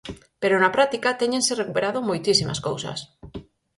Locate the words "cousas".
2.67-2.99